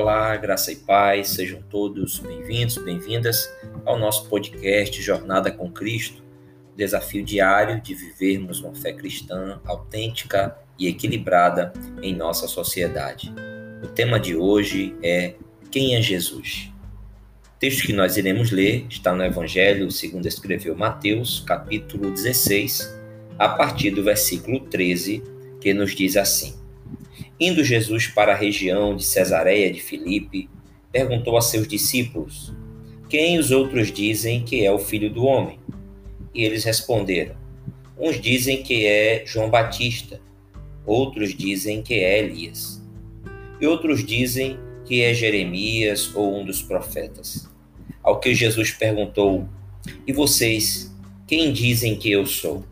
[0.00, 3.52] Olá, graça e paz, sejam todos bem-vindos, bem-vindas
[3.84, 6.22] ao nosso podcast Jornada com Cristo,
[6.74, 11.70] desafio diário de vivermos uma fé cristã autêntica e equilibrada
[12.00, 13.30] em nossa sociedade.
[13.82, 15.34] O tema de hoje é
[15.70, 16.72] Quem é Jesus?
[17.44, 22.90] O texto que nós iremos ler está no Evangelho segundo escreveu Mateus, capítulo 16,
[23.38, 25.22] a partir do versículo 13,
[25.60, 26.58] que nos diz assim:
[27.40, 30.50] Indo Jesus para a região de Cesareia de Filipe,
[30.92, 32.52] perguntou a seus discípulos:
[33.08, 35.58] Quem os outros dizem que é o filho do homem?
[36.34, 37.34] E eles responderam:
[37.98, 40.20] Uns dizem que é João Batista,
[40.84, 42.82] outros dizem que é Elias,
[43.58, 47.48] e outros dizem que é Jeremias ou um dos profetas.
[48.02, 49.48] Ao que Jesus perguntou:
[50.06, 50.94] E vocês,
[51.26, 52.62] quem dizem que eu sou?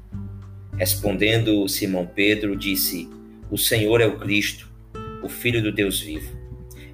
[0.77, 3.08] Respondendo Simão Pedro, disse:
[3.50, 4.68] o Senhor é o Cristo,
[5.22, 6.36] o Filho do Deus vivo.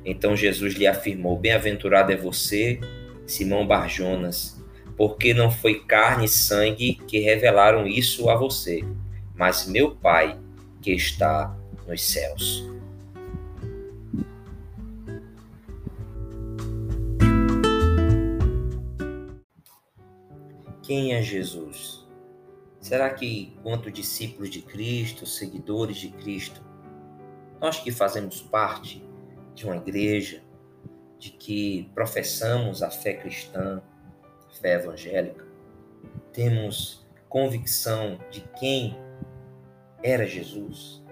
[0.05, 2.79] Então Jesus lhe afirmou: Bem-aventurado é você,
[3.27, 4.63] Simão Barjonas,
[4.97, 8.85] porque não foi carne e sangue que revelaram isso a você,
[9.35, 10.39] mas meu Pai
[10.81, 11.57] que está
[11.89, 12.65] nos céus.
[20.83, 22.04] Quem é Jesus?
[22.85, 26.61] Será que, quanto discípulos de Cristo, seguidores de Cristo,
[27.59, 29.03] nós que fazemos parte
[29.55, 30.43] de uma igreja,
[31.19, 33.83] de que professamos a fé cristã,
[34.51, 35.47] a fé evangélica,
[36.31, 38.99] temos convicção de quem
[40.03, 41.03] era Jesus?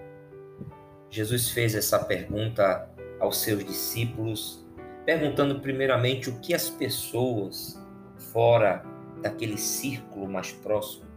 [1.09, 2.87] Jesus fez essa pergunta
[3.19, 4.63] aos seus discípulos,
[5.07, 7.83] perguntando primeiramente o que as pessoas
[8.31, 8.85] fora
[9.23, 11.12] daquele círculo mais próximo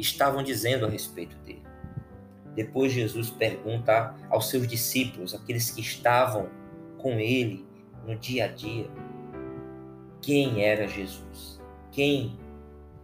[0.00, 1.62] estavam dizendo a respeito dele.
[2.54, 6.48] Depois Jesus pergunta aos seus discípulos, aqueles que estavam
[6.98, 7.64] com ele
[8.06, 8.90] no dia a dia,
[10.20, 11.60] quem era Jesus?
[11.92, 12.38] Quem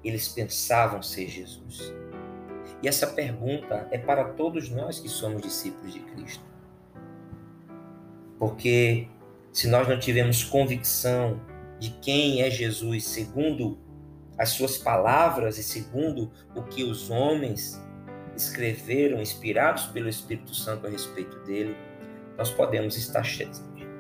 [0.03, 1.95] eles pensavam ser Jesus?
[2.83, 6.45] E essa pergunta é para todos nós que somos discípulos de Cristo.
[8.39, 9.09] Porque
[9.53, 11.41] se nós não tivermos convicção
[11.79, 13.79] de quem é Jesus segundo
[14.39, 17.81] as suas palavras e segundo o que os homens
[18.37, 21.77] escreveram, inspirados pelo Espírito Santo a respeito dele,
[22.37, 23.25] nós podemos estar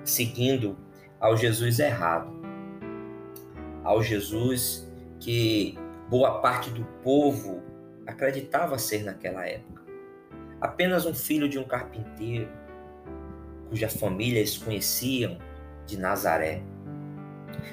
[0.04, 0.76] seguindo
[1.18, 2.30] ao Jesus errado,
[3.82, 4.86] ao Jesus
[5.18, 5.78] que
[6.10, 7.62] boa parte do povo
[8.06, 9.82] acreditava ser naquela época.
[10.60, 12.48] Apenas um filho de um carpinteiro,
[13.68, 15.38] cuja família eles conheciam
[15.86, 16.62] de Nazaré.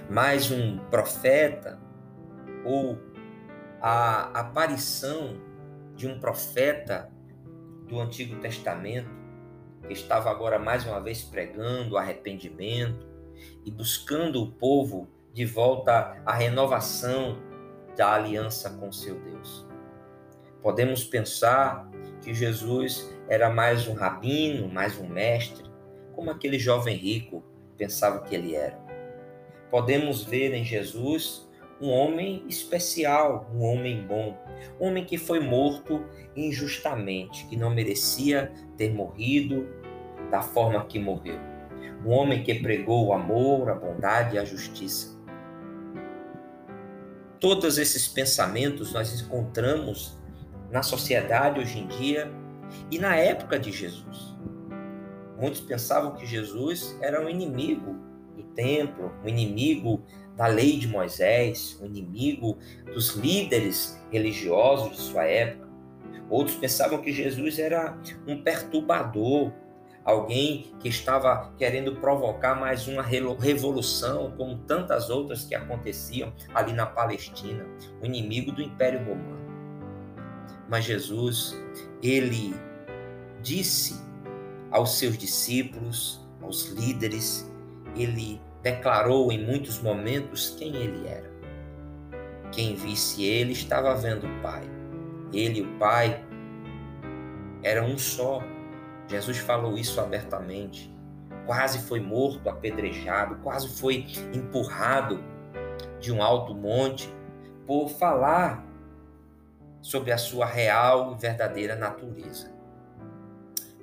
[0.10, 1.83] Mais um profeta
[2.66, 2.98] ou
[3.82, 5.38] a aparição
[5.96, 7.12] de um profeta
[7.88, 9.10] do Antigo Testamento
[9.86, 13.06] que estava agora mais uma vez pregando arrependimento
[13.66, 17.38] e buscando o povo de volta à renovação
[17.96, 19.68] da aliança com seu Deus.
[20.62, 21.90] Podemos pensar
[22.22, 25.70] que Jesus era mais um rabino, mais um mestre,
[26.14, 27.44] como aquele jovem rico
[27.78, 28.80] pensava que ele era.
[29.70, 31.50] Podemos ver em Jesus
[31.84, 34.38] um homem especial, um homem bom,
[34.80, 39.68] um homem que foi morto injustamente, que não merecia ter morrido
[40.32, 41.38] da forma que morreu.
[42.06, 45.14] Um homem que pregou o amor, a bondade e a justiça.
[47.38, 50.18] Todos esses pensamentos nós encontramos
[50.72, 52.32] na sociedade hoje em dia
[52.90, 54.34] e na época de Jesus.
[55.38, 57.98] Muitos pensavam que Jesus era um inimigo
[58.38, 60.02] do templo, um inimigo
[60.36, 62.58] da lei de Moisés, um inimigo
[62.94, 65.68] dos líderes religiosos de sua época.
[66.30, 69.52] Outros pensavam que Jesus era um perturbador,
[70.04, 76.86] alguém que estava querendo provocar mais uma revolução, como tantas outras que aconteciam ali na
[76.86, 77.66] Palestina,
[78.02, 79.44] o inimigo do Império Romano.
[80.68, 81.56] Mas Jesus,
[82.02, 82.56] ele
[83.42, 84.02] disse
[84.72, 87.50] aos seus discípulos, aos líderes,
[87.96, 91.30] ele declarou em muitos momentos quem ele era.
[92.52, 94.64] Quem visse ele estava vendo o Pai.
[95.34, 96.24] Ele e o Pai
[97.62, 98.42] eram um só.
[99.08, 100.92] Jesus falou isso abertamente.
[101.46, 105.22] Quase foi morto, apedrejado, quase foi empurrado
[106.00, 107.14] de um alto monte
[107.68, 108.66] por falar
[109.82, 112.50] sobre a sua real e verdadeira natureza.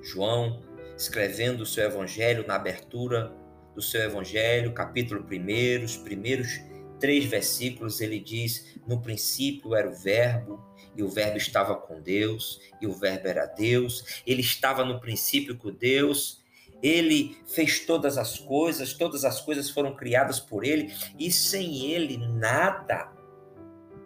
[0.01, 0.63] João,
[0.97, 3.31] escrevendo o seu evangelho na abertura
[3.73, 6.61] do seu Evangelho, capítulo 1, os primeiros
[6.99, 10.63] três versículos, ele diz: No princípio era o Verbo,
[10.95, 15.57] e o Verbo estava com Deus, e o Verbo era Deus, ele estava no princípio
[15.57, 16.39] com Deus,
[16.81, 22.17] Ele fez todas as coisas, todas as coisas foram criadas por ele, e sem ele
[22.17, 23.11] nada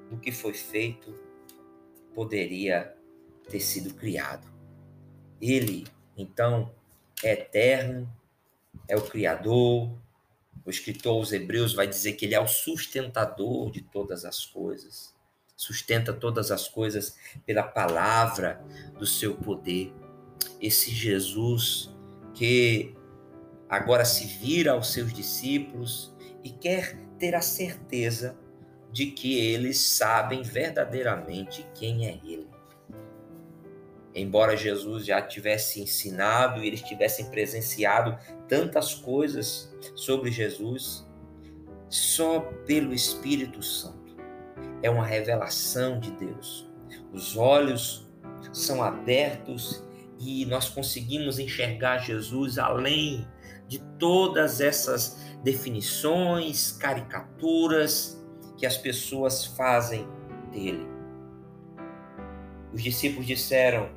[0.10, 1.16] do que foi feito
[2.14, 2.94] poderia
[3.50, 4.46] ter sido criado.
[5.42, 5.86] Ele,
[6.18, 6.70] então,
[7.24, 8.12] é eterno,
[8.88, 9.92] é o Criador.
[10.66, 15.14] O escritor aos Hebreus vai dizer que ele é o sustentador de todas as coisas.
[15.56, 18.62] Sustenta todas as coisas pela palavra
[18.98, 19.94] do seu poder.
[20.60, 21.94] Esse Jesus
[22.34, 22.94] que
[23.70, 26.14] agora se vira aos seus discípulos
[26.44, 28.38] e quer ter a certeza
[28.92, 32.45] de que eles sabem verdadeiramente quem é Ele.
[34.16, 38.18] Embora Jesus já tivesse ensinado e eles tivessem presenciado
[38.48, 41.06] tantas coisas sobre Jesus,
[41.90, 44.16] só pelo Espírito Santo
[44.82, 46.70] é uma revelação de Deus.
[47.12, 48.10] Os olhos
[48.54, 49.84] são abertos
[50.20, 53.28] e nós conseguimos enxergar Jesus além
[53.68, 58.24] de todas essas definições, caricaturas
[58.58, 60.08] que as pessoas fazem
[60.52, 60.88] dele.
[62.74, 63.90] Os discípulos disseram: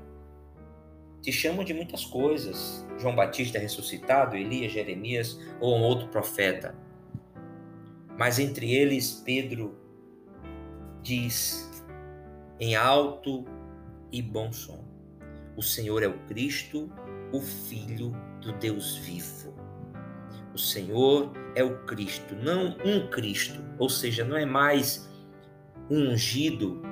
[1.23, 2.87] Te chamam de muitas coisas.
[2.99, 6.75] João Batista ressuscitado, Elias, Jeremias ou um outro profeta.
[8.17, 9.79] Mas entre eles, Pedro
[11.03, 11.71] diz
[12.59, 13.45] em alto
[14.11, 14.85] e bom som:
[15.57, 16.91] o Senhor é o Cristo,
[17.33, 19.55] o Filho do Deus vivo.
[20.55, 25.09] O Senhor é o Cristo, não um Cristo, ou seja, não é mais
[25.91, 26.83] um ungido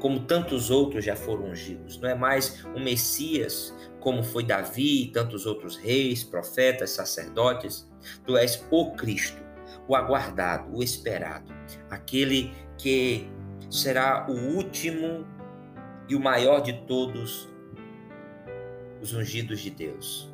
[0.00, 5.06] como tantos outros já foram ungidos, não é mais um Messias como foi Davi e
[5.08, 7.90] tantos outros reis, profetas, sacerdotes.
[8.24, 9.42] Tu és o Cristo,
[9.88, 11.52] o aguardado, o esperado,
[11.90, 13.28] aquele que
[13.68, 15.26] será o último
[16.08, 17.48] e o maior de todos
[19.00, 20.32] os ungidos de Deus.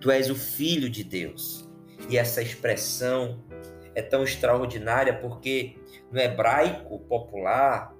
[0.00, 1.68] Tu és o filho de Deus.
[2.08, 3.44] E essa expressão
[3.94, 5.76] é tão extraordinária porque
[6.10, 7.91] no hebraico popular,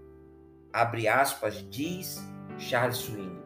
[0.73, 2.23] abre aspas, diz
[2.59, 3.43] Charles Swindoll,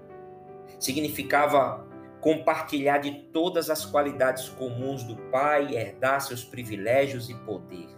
[0.78, 1.87] significava
[2.20, 7.88] compartilhar de todas as qualidades comuns do Pai, herdar seus privilégios e poder.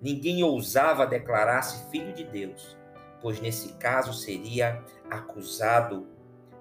[0.00, 2.76] Ninguém ousava declarar-se filho de Deus,
[3.22, 6.06] pois nesse caso seria acusado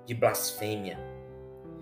[0.05, 0.97] de blasfêmia.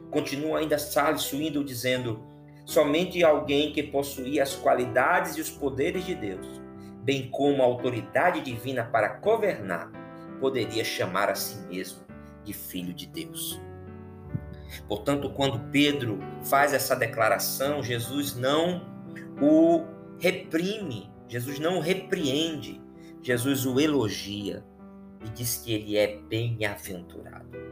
[0.09, 2.23] Continua ainda Charles Swindoll dizendo:
[2.65, 6.61] somente alguém que possuía as qualidades e os poderes de Deus,
[7.03, 9.91] bem como a autoridade divina para governar,
[10.39, 12.01] poderia chamar a si mesmo
[12.43, 13.61] de filho de Deus.
[14.87, 18.85] Portanto, quando Pedro faz essa declaração, Jesus não
[19.41, 19.83] o
[20.19, 22.81] reprime, Jesus não o repreende,
[23.21, 24.63] Jesus o elogia
[25.23, 27.71] e diz que ele é bem-aventurado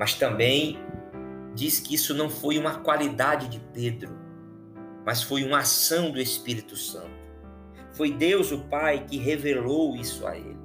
[0.00, 0.78] mas também
[1.54, 4.18] diz que isso não foi uma qualidade de Pedro,
[5.04, 7.19] mas foi uma ação do Espírito Santo.
[7.92, 10.58] Foi Deus o Pai que revelou isso a ele.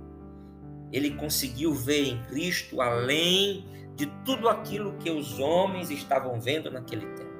[0.91, 7.05] Ele conseguiu ver em Cristo além de tudo aquilo que os homens estavam vendo naquele
[7.07, 7.35] tempo.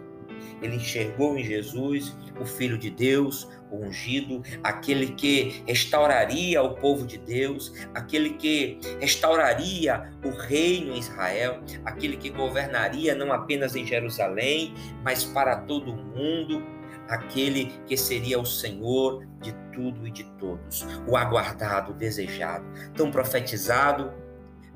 [0.61, 7.05] Ele enxergou em Jesus o Filho de Deus, o ungido, aquele que restauraria o povo
[7.05, 13.85] de Deus, aquele que restauraria o reino em Israel, aquele que governaria não apenas em
[13.85, 14.73] Jerusalém,
[15.03, 16.63] mas para todo o mundo,
[17.07, 23.11] aquele que seria o Senhor de tudo e de todos, o aguardado, o desejado, tão
[23.11, 24.13] profetizado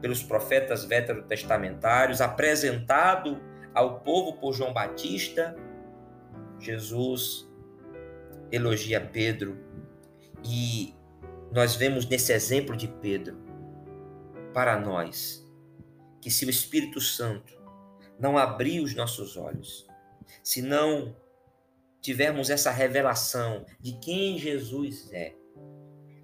[0.01, 3.39] pelos profetas veterotestamentários, apresentado
[3.73, 5.55] ao povo por João Batista,
[6.59, 7.49] Jesus
[8.51, 9.57] elogia Pedro
[10.43, 10.93] e
[11.51, 13.37] nós vemos nesse exemplo de Pedro
[14.53, 15.45] para nós
[16.21, 17.57] que se o Espírito Santo
[18.19, 19.87] não abrir os nossos olhos,
[20.43, 21.15] se não
[22.01, 25.35] tivermos essa revelação de quem Jesus é,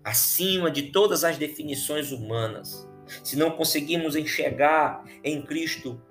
[0.03, 2.87] acima de todas as definições humanas,
[3.23, 6.01] se não conseguirmos enxergar em Cristo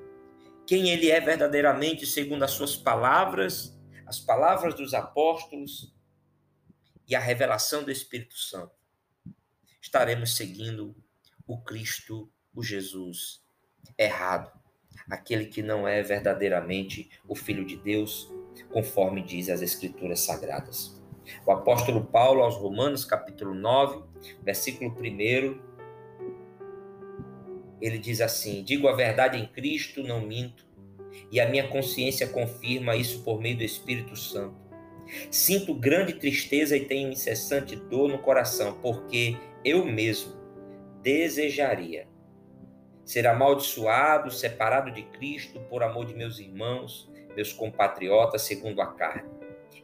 [0.66, 5.94] quem ele é verdadeiramente segundo as suas palavras, as palavras dos apóstolos
[7.06, 8.72] e a revelação do Espírito Santo,
[9.80, 10.94] estaremos seguindo
[11.46, 13.42] o Cristo, o Jesus
[13.98, 14.50] errado,
[15.10, 18.32] aquele que não é verdadeiramente o Filho de Deus,
[18.72, 21.00] conforme diz as Escrituras Sagradas.
[21.46, 24.02] O apóstolo Paulo, aos Romanos, capítulo 9,
[24.42, 25.58] versículo 1,
[27.80, 30.66] ele diz assim: Digo a verdade em Cristo, não minto,
[31.30, 34.56] e a minha consciência confirma isso por meio do Espírito Santo.
[35.30, 40.32] Sinto grande tristeza e tenho incessante dor no coração, porque eu mesmo
[41.02, 42.06] desejaria
[43.04, 49.28] ser amaldiçoado, separado de Cristo por amor de meus irmãos, meus compatriotas segundo a carne.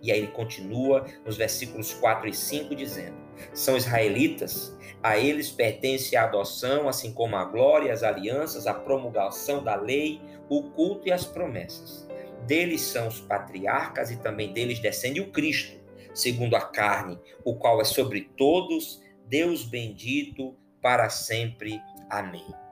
[0.03, 3.17] E aí ele continua nos versículos 4 e 5 dizendo:
[3.53, 9.63] São israelitas, a eles pertence a adoção, assim como a glória, as alianças, a promulgação
[9.63, 12.09] da lei, o culto e as promessas.
[12.47, 15.79] Deles são os patriarcas e também deles descende o Cristo,
[16.15, 21.79] segundo a carne, o qual é sobre todos, Deus bendito para sempre.
[22.09, 22.70] Amém.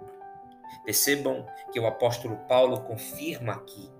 [0.84, 3.90] Percebam que o apóstolo Paulo confirma aqui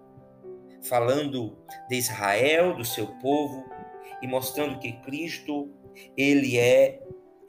[0.83, 1.59] falando
[1.89, 3.65] de Israel, do seu povo,
[4.23, 5.71] e mostrando que Cristo,
[6.17, 7.03] ele é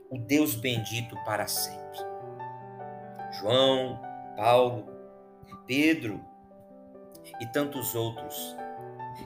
[0.09, 1.99] o Deus bendito para sempre.
[3.39, 4.01] João,
[4.35, 4.87] Paulo,
[5.65, 6.23] Pedro
[7.39, 8.55] e tantos outros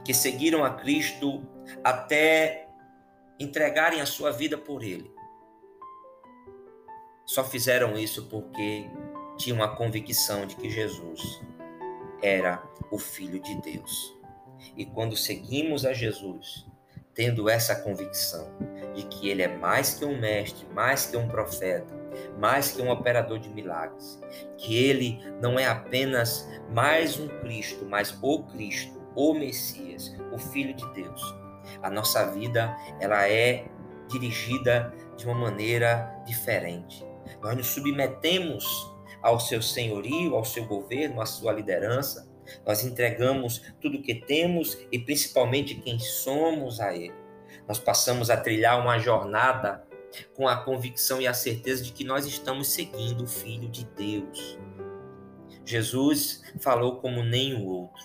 [0.04, 1.44] que seguiram a Cristo
[1.84, 2.68] até
[3.40, 5.12] entregarem a sua vida por ele.
[7.26, 8.90] Só fizeram isso porque
[9.38, 11.42] tinham a convicção de que Jesus
[12.22, 14.16] era o Filho de Deus.
[14.78, 16.66] E quando seguimos a Jesus,
[17.14, 18.48] tendo essa convicção
[18.96, 21.94] de que ele é mais que um mestre, mais que um profeta,
[22.40, 24.20] mais que um operador de milagres,
[24.58, 30.74] que ele não é apenas mais um Cristo, mas o Cristo, o Messias, o Filho
[30.74, 31.22] de Deus.
[31.82, 33.66] A nossa vida, ela é
[34.08, 37.06] dirigida de uma maneira diferente.
[37.42, 38.93] Nós nos submetemos
[39.24, 42.30] ao seu senhorio, ao seu governo, à sua liderança.
[42.66, 47.16] Nós entregamos tudo o que temos e principalmente quem somos a Ele.
[47.68, 49.88] Nós passamos a trilhar uma jornada
[50.36, 54.60] com a convicção e a certeza de que nós estamos seguindo o Filho de Deus.
[55.66, 58.04] Jesus falou como nenhum outro.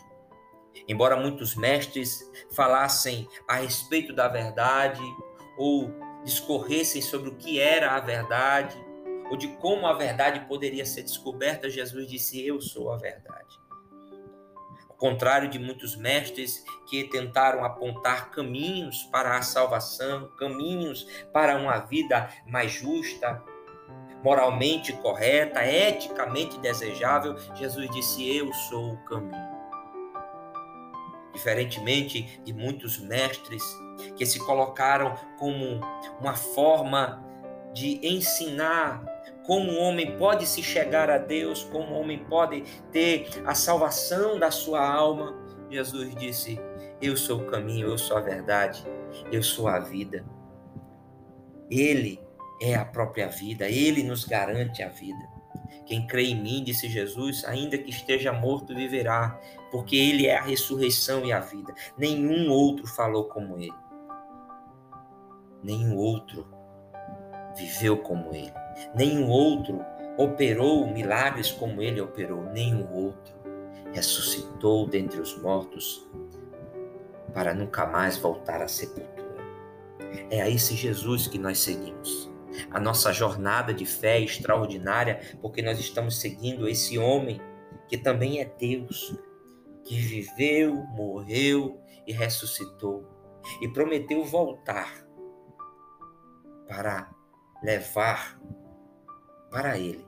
[0.87, 2.21] Embora muitos mestres
[2.53, 5.03] falassem a respeito da verdade
[5.59, 5.93] ou
[6.25, 8.77] discorressem sobre o que era a verdade,
[9.31, 13.59] ou de como a verdade poderia ser descoberta, Jesus disse: Eu sou a verdade.
[14.89, 21.79] Ao contrário de muitos mestres que tentaram apontar caminhos para a salvação, caminhos para uma
[21.79, 23.43] vida mais justa,
[24.23, 29.49] moralmente correta, eticamente desejável, Jesus disse: Eu sou o caminho.
[31.33, 33.63] Diferentemente de muitos mestres
[34.17, 35.81] que se colocaram como
[36.21, 37.25] uma forma
[37.73, 39.05] de ensinar
[39.49, 44.39] como um homem pode se chegar a Deus, como um homem pode ter a salvação
[44.39, 45.35] da sua alma.
[45.71, 46.61] Jesus disse:
[47.01, 48.87] Eu sou o caminho, eu sou a verdade,
[49.33, 50.23] eu sou a vida.
[51.71, 52.21] Ele
[52.61, 55.27] é a própria vida, ele nos garante a vida.
[55.87, 59.41] Quem crê em mim, disse Jesus, ainda que esteja morto, viverá,
[59.71, 61.75] porque ele é a ressurreição e a vida.
[61.97, 63.73] Nenhum outro falou como ele.
[65.63, 66.47] Nenhum outro
[67.57, 68.58] viveu como ele.
[68.95, 69.85] Nenhum outro
[70.17, 72.43] operou milagres como ele operou.
[72.53, 73.35] Nenhum outro
[73.93, 76.09] ressuscitou dentre os mortos
[77.33, 79.19] para nunca mais voltar à sepultura.
[80.31, 82.31] É a esse Jesus que nós seguimos.
[82.71, 87.41] A nossa jornada de fé é extraordinária porque nós estamos seguindo esse homem
[87.87, 89.17] que também é Deus,
[89.85, 93.05] que viveu, morreu e ressuscitou
[93.61, 95.07] e prometeu voltar
[96.67, 97.11] para
[97.63, 98.39] levar
[99.51, 100.05] para Ele,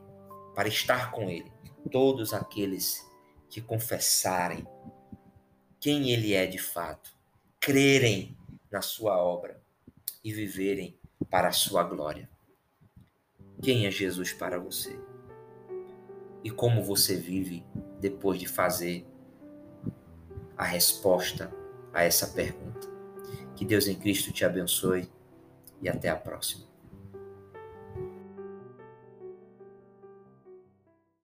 [0.55, 1.51] para estar com Ele,
[1.91, 3.09] todos aqueles
[3.49, 4.67] que confessarem
[5.79, 7.11] quem Ele é de fato,
[7.59, 8.37] crerem
[8.71, 9.61] na Sua obra
[10.23, 10.99] e viverem
[11.31, 12.29] para a Sua glória.
[13.63, 14.99] Quem é Jesus para você?
[16.43, 17.65] E como você vive
[18.01, 19.07] depois de fazer
[20.57, 21.53] a resposta
[21.93, 22.89] a essa pergunta?
[23.55, 25.11] Que Deus em Cristo te abençoe
[25.83, 26.70] e até a próxima.